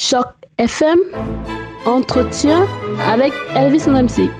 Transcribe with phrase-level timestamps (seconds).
[0.00, 0.96] Choc FM,
[1.84, 2.68] entretien
[3.04, 4.30] avec Elvis MC.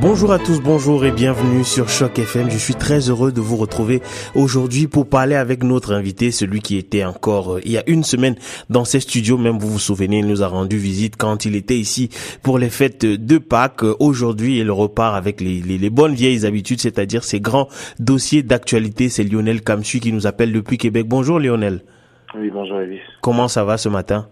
[0.00, 2.50] Bonjour à tous, bonjour et bienvenue sur Choc FM.
[2.50, 4.02] Je suis très heureux de vous retrouver
[4.34, 8.02] aujourd'hui pour parler avec notre invité, celui qui était encore euh, il y a une
[8.02, 8.34] semaine
[8.70, 9.38] dans ces studios.
[9.38, 12.10] Même vous vous souvenez, il nous a rendu visite quand il était ici
[12.42, 13.84] pour les fêtes de Pâques.
[14.00, 17.68] Aujourd'hui, il repart avec les, les, bonnes vieilles habitudes, c'est-à-dire ces grands
[18.00, 19.08] dossiers d'actualité.
[19.08, 21.06] C'est Lionel Kamsui qui nous appelle depuis Québec.
[21.06, 21.84] Bonjour Lionel.
[22.36, 23.00] Oui, bonjour Elvis.
[23.20, 24.26] Comment ça va ce matin?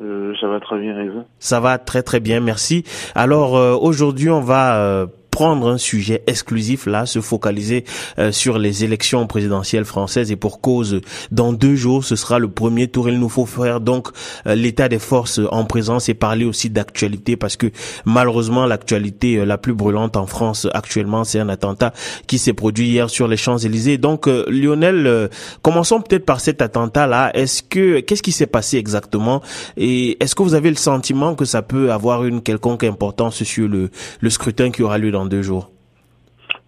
[0.00, 1.22] Euh, Ça va très bien, et vous?
[1.38, 2.84] Ça va très très bien, merci.
[3.14, 7.84] Alors euh, aujourd'hui, on va euh, prendre un sujet exclusif là, se focaliser
[8.18, 11.00] euh, sur les élections présidentielles françaises et pour cause,
[11.32, 13.08] dans deux jours, ce sera le premier tour.
[13.08, 14.08] Il nous faut faire donc
[14.46, 17.68] euh, l'état des forces en présence et parler aussi d'actualité parce que
[18.04, 21.94] malheureusement l'actualité euh, la plus brûlante en France actuellement, c'est un attentat
[22.26, 23.96] qui s'est produit hier sur les Champs-Élysées.
[23.96, 25.30] Donc Lionel,
[25.62, 27.30] commençons peut-être par cet attentat là.
[27.34, 29.40] Est-ce que qu'est-ce qui s'est passé exactement?
[29.78, 33.66] Et est-ce que vous avez le sentiment que ça peut avoir une quelconque importance sur
[33.66, 35.70] le, le scrutin qui aura lieu dans deux jours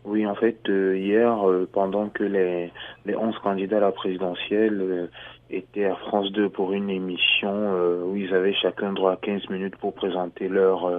[0.04, 2.70] Oui, en fait, euh, hier, euh, pendant que les,
[3.06, 5.06] les 11 candidats à la présidentielle euh,
[5.50, 7.72] étaient à France 2 pour une émission
[8.06, 10.90] où ils avaient chacun droit à 15 minutes pour présenter leur,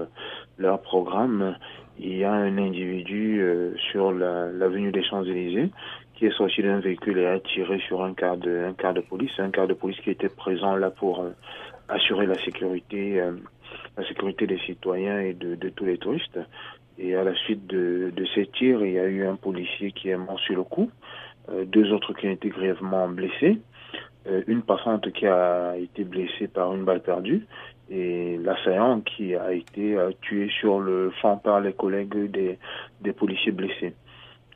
[0.58, 1.58] leur programme,
[1.98, 3.44] il y a un individu
[3.92, 5.72] sur l'avenue des Champs-Élysées
[6.16, 9.02] qui est sorti d'un véhicule et a tiré sur un quart de, un quart de
[9.02, 11.26] police, un quart de police qui était présent là pour
[11.90, 13.22] assurer la sécurité,
[13.98, 16.40] la sécurité des citoyens et de tous les touristes.
[16.98, 20.10] Et à la suite de, de, ces tirs, il y a eu un policier qui
[20.10, 20.90] est mort sur le coup,
[21.50, 23.60] euh, deux autres qui ont été grièvement blessés,
[24.28, 27.46] euh, une passante qui a été blessée par une balle perdue
[27.92, 32.58] et l'assaillant qui a été euh, tué sur le champ par les collègues des,
[33.02, 33.94] des policiers blessés.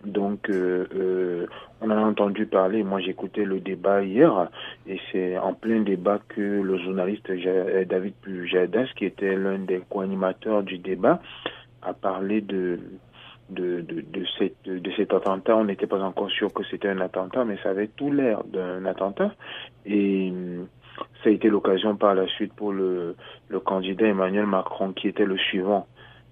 [0.04, 1.46] Donc, euh,
[1.82, 2.84] on en a entendu parler.
[2.84, 4.50] Moi, j'écoutais le débat hier,
[4.88, 10.64] et c'est en plein débat que le journaliste David Pujadas, qui était l'un des co-animateurs
[10.64, 11.22] du débat,
[11.82, 12.80] a parlé de,
[13.50, 15.56] de, de, de, cette, de cet attentat.
[15.56, 18.86] On n'était pas encore sûr que c'était un attentat, mais ça avait tout l'air d'un
[18.86, 19.32] attentat.
[19.86, 20.32] Et
[21.24, 23.16] ça a été l'occasion par la suite pour le,
[23.48, 25.88] le candidat Emmanuel Macron, qui était le suivant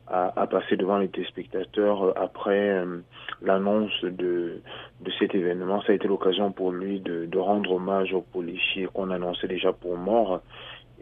[0.07, 2.99] à, à passer devant les téléspectateurs après euh,
[3.41, 4.61] l'annonce de,
[5.01, 5.81] de cet événement.
[5.81, 9.73] Ça a été l'occasion pour lui de, de rendre hommage aux policiers qu'on annonçait déjà
[9.73, 10.41] pour mort.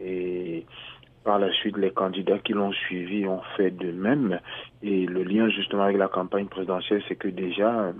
[0.00, 0.66] Et
[1.26, 4.38] par la suite, les candidats qui l'ont suivi ont fait de même.
[4.82, 7.92] Et le lien justement avec la campagne présidentielle, c'est que déjà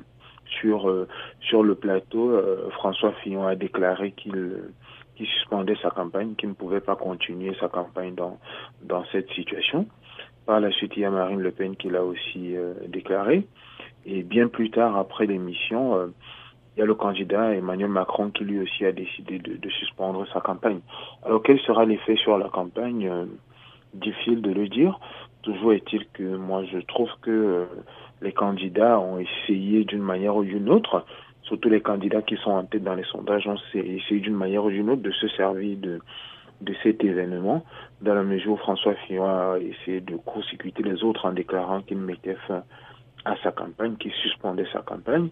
[0.61, 1.09] sur euh,
[1.41, 4.63] sur le plateau, euh, François Fillon a déclaré qu'il
[5.17, 8.39] qu'il suspendait sa campagne, qu'il ne pouvait pas continuer sa campagne dans
[8.85, 9.87] dans cette situation.
[10.47, 13.45] Par la suite, il y a Marine Le Pen qui l'a aussi euh, déclaré.
[14.05, 16.13] Et bien plus tard, après l'émission,
[16.77, 20.27] il y a le candidat Emmanuel Macron qui lui aussi a décidé de, de suspendre
[20.33, 20.81] sa campagne.
[21.25, 23.25] Alors quel sera l'effet sur la campagne euh,
[23.95, 25.01] Difficile de le dire.
[25.41, 27.65] Toujours est-il que moi je trouve que euh,
[28.21, 31.07] les candidats ont essayé d'une manière ou d'une autre,
[31.45, 34.71] surtout les candidats qui sont en tête dans les sondages, ont essayé d'une manière ou
[34.71, 36.01] d'une autre de se servir de
[36.61, 37.65] de cet événement,
[38.01, 41.99] dans la mesure où François Fillon a essayé de court-circuiter les autres en déclarant qu'il
[41.99, 42.63] mettait fin
[43.27, 45.29] à sa campagne, qu'il suspendait sa campagne.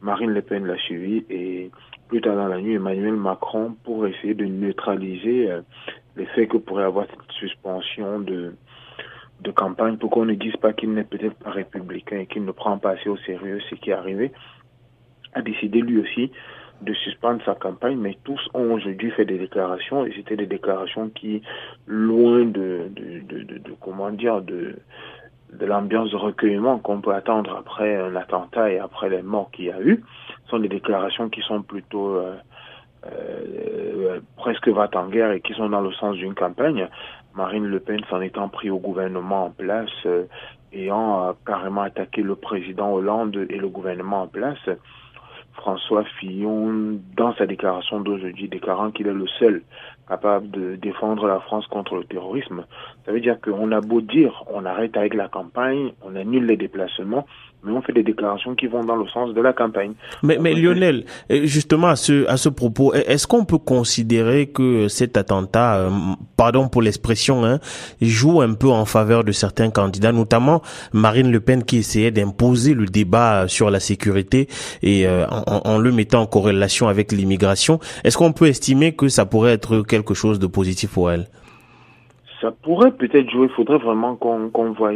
[0.00, 1.70] Marine Le Pen l'a suivi et
[2.08, 5.60] plus tard dans la nuit, Emmanuel Macron pour essayer de neutraliser euh,
[6.16, 8.54] l'effet que pourrait avoir cette suspension de,
[9.40, 12.52] de campagne pour qu'on ne dise pas qu'il n'est peut-être pas républicain et qu'il ne
[12.52, 14.32] prend pas assez au sérieux ce qui est arrivé,
[15.34, 16.30] a décidé lui aussi
[16.82, 21.08] de suspendre sa campagne, mais tous ont aujourd'hui fait des déclarations et c'était des déclarations
[21.08, 21.42] qui,
[21.86, 24.76] loin de, de, de, de, de comment dire, de
[25.58, 29.66] de l'ambiance de recueillement qu'on peut attendre après un attentat et après les morts qu'il
[29.66, 30.04] y a eu
[30.48, 32.34] sont des déclarations qui sont plutôt euh,
[33.06, 36.88] euh, presque va en guerre et qui sont dans le sens d'une campagne.
[37.34, 40.24] Marine Le Pen s'en étant pris au gouvernement en place, euh,
[40.72, 44.58] ayant euh, carrément attaqué le président Hollande et le gouvernement en place.
[45.54, 49.62] François Fillon, dans sa déclaration d'aujourd'hui, déclarant qu'il est le seul
[50.08, 52.66] capable de défendre la France contre le terrorisme.
[53.06, 56.56] Ça veut dire qu'on a beau dire, on arrête avec la campagne, on annule les
[56.56, 57.26] déplacements,
[57.64, 59.92] mais on fait des déclarations qui vont dans le sens de la campagne.
[60.22, 64.88] Mais, mais Lionel, euh, justement à ce, à ce propos, est-ce qu'on peut considérer que
[64.88, 65.90] cet attentat, euh,
[66.36, 67.58] pardon pour l'expression, hein,
[68.00, 70.62] joue un peu en faveur de certains candidats, notamment
[70.92, 74.48] Marine Le Pen qui essayait d'imposer le débat sur la sécurité
[74.82, 77.78] et euh, en, en, le mettant en corrélation avec l'immigration?
[78.04, 81.26] Est-ce qu'on peut estimer que ça pourrait être quelque chose de positif pour elle?
[82.40, 83.46] Ça pourrait peut-être jouer.
[83.50, 84.92] Il faudrait vraiment qu'on qu'on voie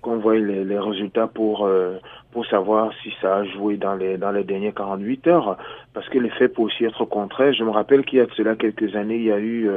[0.00, 1.98] qu'on voit les, les, résultats pour euh,
[2.32, 5.58] pour savoir si ça a joué dans les dans les dernières 48 heures.
[5.94, 7.52] parce que les faits peuvent aussi être contraires.
[7.52, 9.70] Je me rappelle qu'il y a de cela quelques années, il y a eu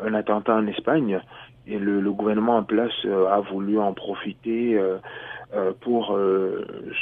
[0.00, 1.20] un attentat en Espagne
[1.66, 4.80] et le, le gouvernement en place a voulu en profiter
[5.80, 6.16] pour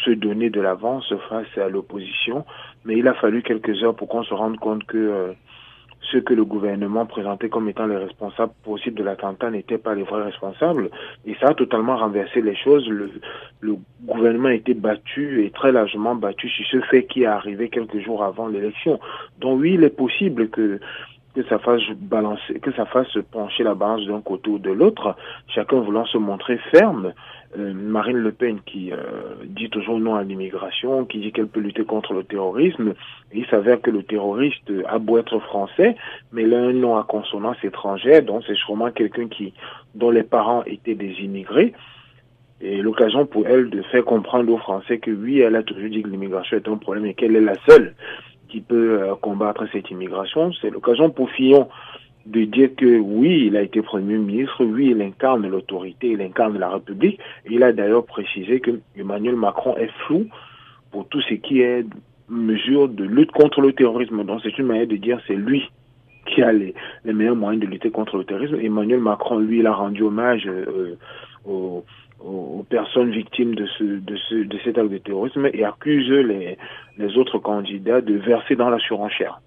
[0.05, 2.45] se donner de l'avance face à l'opposition.
[2.85, 5.35] Mais il a fallu quelques heures pour qu'on se rende compte que
[6.11, 10.03] ce que le gouvernement présentait comme étant les responsables possibles de l'attentat n'étaient pas les
[10.03, 10.91] vrais responsables.
[11.27, 12.89] Et ça a totalement renversé les choses.
[12.89, 13.11] Le,
[13.61, 17.69] le, gouvernement a été battu et très largement battu sur ce fait qui est arrivé
[17.69, 19.01] quelques jours avant l'élection.
[19.41, 20.79] Donc oui, il est possible que
[21.37, 25.15] que ça fasse balancer, que ça fasse pencher la balance d'un côté ou de l'autre,
[25.49, 27.13] chacun voulant se montrer ferme.
[27.59, 28.97] Euh, Marine Le Pen qui euh,
[29.45, 32.95] dit toujours non à l'immigration, qui dit qu'elle peut lutter contre le terrorisme,
[33.35, 35.95] il s'avère que le terroriste a beau être français,
[36.33, 39.53] mais il a un nom à consonance étrangère, donc c'est sûrement quelqu'un qui
[39.95, 41.75] dont les parents étaient des immigrés.
[42.63, 46.03] Et l'occasion pour elle de faire comprendre aux Français que oui, elle a toujours dit
[46.03, 47.95] que l'immigration est un problème et qu'elle est la seule
[48.49, 50.53] qui peut euh, combattre cette immigration.
[50.61, 51.69] C'est l'occasion pour Fillon
[52.27, 56.59] de dire que oui, il a été Premier ministre, oui, il incarne l'autorité, il incarne
[56.59, 57.21] la République.
[57.49, 60.27] Il a d'ailleurs précisé que Emmanuel Macron est flou
[60.91, 61.85] pour tout ce qui est
[62.29, 64.25] mesure de lutte contre le terrorisme.
[64.25, 65.63] Donc c'est une manière de dire c'est lui
[66.27, 68.57] qui a les, meilleurs moyens de lutter contre le terrorisme.
[68.61, 70.97] Emmanuel Macron, lui, il a rendu hommage euh,
[71.45, 71.85] aux,
[72.21, 76.59] aux, personnes victimes de, ce, de, ce, de cet acte de terrorisme et accuse les,
[76.99, 79.41] les autres candidats de verser dans la surenchère.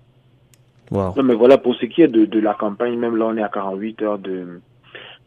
[0.92, 1.13] Wow.
[1.16, 3.44] Non, mais voilà, pour ce qui est de, de la campagne, même là, on est
[3.44, 4.60] à 48 heures de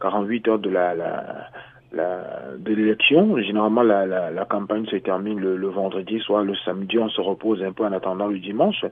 [0.00, 1.48] 48 heures de la, la,
[1.92, 2.24] la
[2.58, 3.38] de l'élection.
[3.38, 7.20] Généralement, la, la, la, campagne se termine le, le, vendredi, soit le samedi, on se
[7.20, 8.84] repose un peu en attendant le dimanche.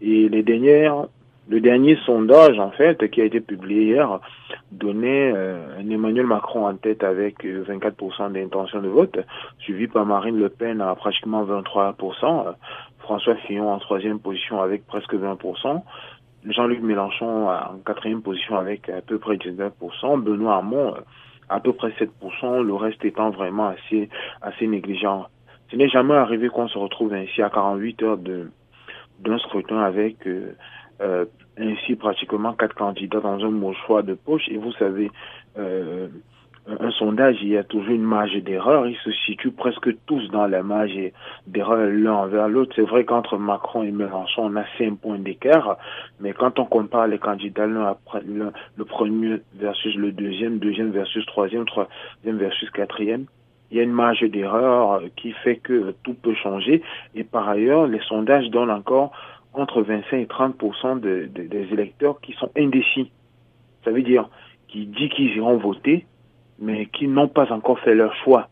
[0.00, 1.06] Et les dernières
[1.48, 4.20] le dernier sondage, en fait, qui a été publié hier,
[4.70, 7.92] donnait euh, Emmanuel Macron en tête avec 24%
[8.22, 9.18] euh, d'intention de vote,
[9.58, 12.54] suivi par Marine Le Pen à pratiquement 23%,
[13.00, 15.82] François Fillon en troisième position avec presque 20%,
[16.48, 20.94] Jean-Luc Mélenchon en quatrième position avec à peu près 19%, Benoît Hamon
[21.48, 24.08] à peu près 7%, le reste étant vraiment assez,
[24.40, 25.28] assez négligent.
[25.70, 28.50] Ce n'est jamais arrivé qu'on se retrouve ainsi à 48 heures de
[29.20, 30.56] d'un scrutin avec euh,
[31.02, 31.24] euh,
[31.58, 34.48] ainsi pratiquement quatre candidats dans un mot choix de poche.
[34.48, 35.10] Et vous savez,
[35.58, 36.08] euh,
[36.66, 38.86] un sondage, il y a toujours une marge d'erreur.
[38.86, 40.96] Ils se situent presque tous dans la marge
[41.46, 42.72] d'erreur l'un envers l'autre.
[42.76, 45.76] C'est vrai qu'entre Macron et Mélenchon, on a cinq points d'écart.
[46.20, 51.26] Mais quand on compare les candidats l'un après le premier versus le deuxième, deuxième versus
[51.26, 53.26] troisième, troisième versus quatrième,
[53.72, 56.82] il y a une marge d'erreur qui fait que tout peut changer.
[57.14, 59.12] Et par ailleurs, les sondages donnent encore
[59.54, 63.10] entre 25 et 30 de, de, des électeurs qui sont indécis.
[63.84, 64.28] Ça veut dire
[64.68, 66.06] qui dit qu'ils iront voter,
[66.58, 68.48] mais qui n'ont pas encore fait leur choix.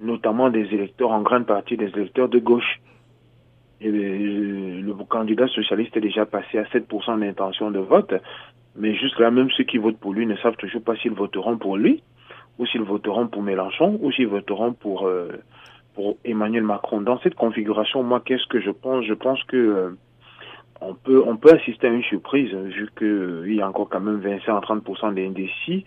[0.00, 2.80] Notamment des électeurs, en grande partie des électeurs de gauche.
[3.80, 8.14] Le, le candidat socialiste est déjà passé à 7% d'intention de vote,
[8.76, 11.76] mais jusque-là, même ceux qui votent pour lui ne savent toujours pas s'ils voteront pour
[11.76, 12.02] lui,
[12.58, 15.06] ou s'ils voteront pour Mélenchon, ou s'ils voteront pour...
[15.06, 15.28] Euh,
[15.94, 17.00] pour Emmanuel Macron.
[17.00, 19.04] Dans cette configuration, moi, qu'est-ce que je pense?
[19.04, 19.90] Je pense que euh,
[20.80, 23.88] on peut on peut assister à une surprise vu que euh, il y a encore
[23.88, 25.84] quand même 25 à 30% d'indécis,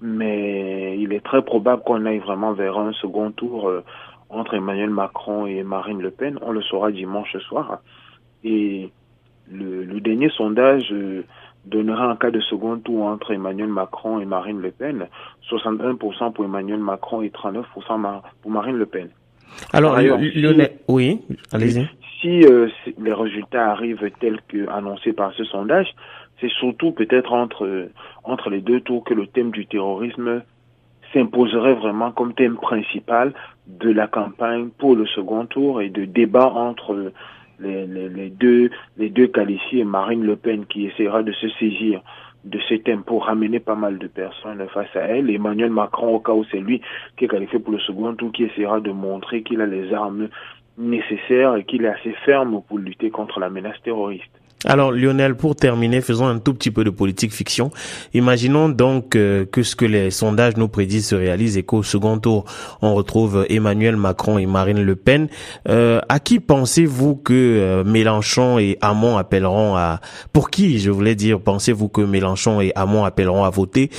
[0.00, 3.84] mais il est très probable qu'on aille vraiment vers un second tour euh,
[4.30, 6.38] entre Emmanuel Macron et Marine Le Pen.
[6.42, 7.80] On le saura dimanche soir.
[8.42, 8.90] Et
[9.50, 10.94] le, le dernier sondage
[11.66, 15.08] donnera un cas de second tour entre Emmanuel Macron et Marine Le Pen,
[15.50, 19.10] 61% pour Emmanuel Macron et 39% pour Marine Le Pen.
[19.72, 21.20] Alors, Lionel, oui,
[21.52, 21.88] allez-y.
[22.20, 25.94] Si, euh, les résultats arrivent tels que annoncés par ce sondage,
[26.40, 27.88] c'est surtout peut-être entre
[28.24, 30.42] entre les deux tours que le thème du terrorisme
[31.12, 33.32] s'imposerait vraiment comme thème principal
[33.66, 37.12] de la campagne pour le second tour et de débat entre
[37.58, 42.02] les, les, les deux les deux qualifiés, Marine Le Pen qui essaiera de se saisir
[42.44, 45.30] de ce pour ramener pas mal de personnes face à elle.
[45.30, 46.80] Emmanuel Macron, au cas où c'est lui
[47.16, 50.28] qui est qualifié pour le second tour, qui essaiera de montrer qu'il a les armes
[50.78, 54.30] nécessaires et qu'il est assez ferme pour lutter contre la menace terroriste.
[54.66, 57.70] Alors Lionel, pour terminer, faisons un tout petit peu de politique fiction.
[58.12, 62.18] Imaginons donc euh, que ce que les sondages nous prédisent se réalise et qu'au second
[62.18, 62.44] tour,
[62.82, 65.28] on retrouve Emmanuel Macron et Marine Le Pen.
[65.70, 70.00] Euh, à qui pensez-vous que euh, Mélenchon et Hamon appelleront à...
[70.34, 73.90] Pour qui, je voulais dire, pensez-vous que Mélenchon et Hamon appelleront à voter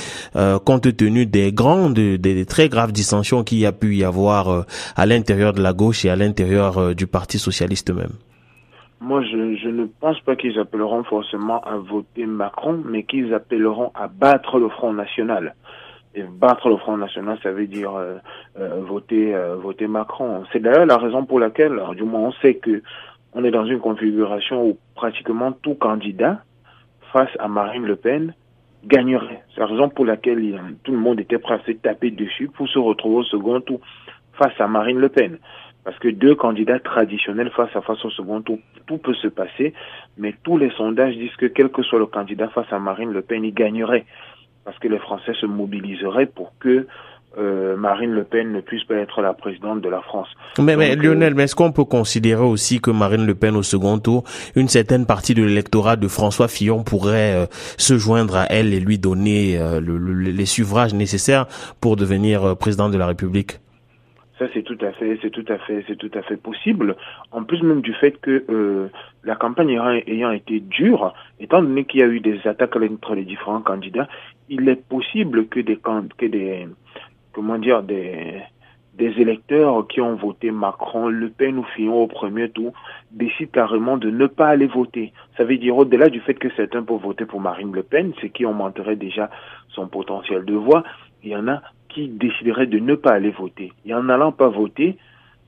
[0.64, 4.64] compte tenu des grandes, des, très graves dissensions qu'il y a pu y avoir
[4.94, 8.12] à l'intérieur de la gauche et à l'intérieur du Parti socialiste même?
[9.02, 13.90] Moi, je, je, ne pense pas qu'ils appelleront forcément à voter Macron, mais qu'ils appelleront
[13.94, 15.54] à battre le Front National.
[16.14, 18.18] Et battre le Front National, ça veut dire euh,
[18.60, 20.44] euh, voter, euh, voter Macron.
[20.52, 22.82] C'est d'ailleurs la raison pour laquelle, du moins, on sait que
[23.34, 26.42] on est dans une configuration où pratiquement tout candidat
[27.12, 28.34] face à Marine Le Pen
[28.84, 29.42] gagnerait.
[29.54, 32.68] C'est la raison pour laquelle tout le monde était prêt à se taper dessus pour
[32.68, 33.80] se retrouver au second tour
[34.34, 35.38] face à Marine Le Pen.
[35.84, 39.74] Parce que deux candidats traditionnels face à face au second tour, tout peut se passer,
[40.16, 43.22] mais tous les sondages disent que quel que soit le candidat face à Marine Le
[43.22, 44.04] Pen, il gagnerait.
[44.64, 46.86] Parce que les Français se mobiliseraient pour que
[47.38, 50.28] euh, Marine Le Pen ne puisse pas être la présidente de la France.
[50.58, 53.98] Mais, mais Lionel, mais est-ce qu'on peut considérer aussi que Marine Le Pen au second
[53.98, 54.22] tour,
[54.54, 57.46] une certaine partie de l'électorat de François Fillon pourrait euh,
[57.78, 61.46] se joindre à elle et lui donner euh, les suffrages nécessaires
[61.80, 63.58] pour devenir président de la République?
[64.52, 66.96] C'est tout à fait, c'est tout à fait, c'est tout à fait possible.
[67.30, 68.90] En plus même du fait que
[69.24, 73.14] la campagne ayant, ayant été dure, étant donné qu'il y a eu des attaques entre
[73.14, 74.08] les différents candidats,
[74.48, 75.78] il est possible que des
[76.16, 76.66] que des
[77.32, 78.42] comment dire, des,
[78.94, 82.72] des électeurs qui ont voté Macron, Le Pen ou Fillon au premier tour
[83.10, 85.12] décident carrément de ne pas aller voter.
[85.36, 88.26] Ça veut dire au-delà du fait que certains peuvent voter pour Marine Le Pen, ce
[88.26, 89.30] qui augmenterait déjà
[89.68, 90.84] son potentiel de voix,
[91.22, 93.72] il y en a qui décideraient de ne pas aller voter.
[93.84, 94.96] Et en n'allant pas voter,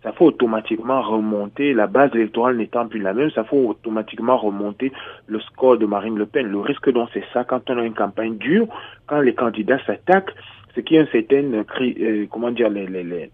[0.03, 4.93] ça faut automatiquement remonter, la base électorale n'étant plus la même, ça faut automatiquement remonter
[5.27, 6.47] le score de Marine Le Pen.
[6.47, 8.69] Le risque donc c'est ça quand on a une campagne dure,
[9.07, 10.35] quand les candidats s'attaquent,
[10.75, 13.31] ce qui est un certain, euh, comment dire, les, les,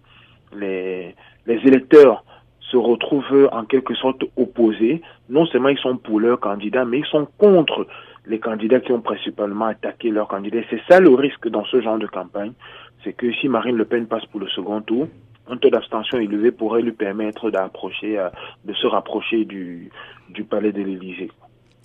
[0.56, 1.14] les,
[1.46, 2.24] les, électeurs
[2.60, 5.02] se retrouvent en quelque sorte opposés.
[5.28, 7.86] Non seulement ils sont pour leur candidat, mais ils sont contre
[8.26, 10.60] les candidats qui ont principalement attaqué leur candidat.
[10.70, 12.52] C'est ça le risque dans ce genre de campagne,
[13.02, 15.08] c'est que si Marine Le Pen passe pour le second tour,
[15.48, 18.28] un taux d'abstention élevé pourrait lui permettre d'approcher, euh,
[18.64, 19.90] de se rapprocher du,
[20.28, 21.30] du palais de l'Élysée.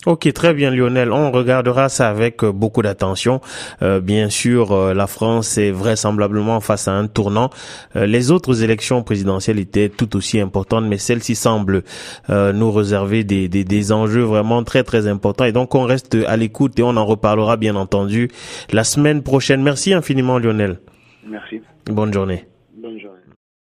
[0.04, 1.10] Ok, très bien Lionel.
[1.10, 3.40] On regardera ça avec euh, beaucoup d'attention.
[3.82, 7.50] Euh, bien sûr, euh, la France est vraisemblablement face à un tournant.
[7.94, 11.82] les autres élections présidentielles étaient tout aussi importantes, mais celle-ci semble
[12.28, 15.44] nous réserver des, des, des, enjeux vraiment très très importants.
[15.44, 18.30] Et donc on reste à l'écoute et on en reparlera bien entendu
[18.70, 19.62] la semaine prochaine.
[19.62, 20.78] Merci infiniment Lionel.
[21.26, 21.60] Merci.
[21.86, 22.44] Bonne journée.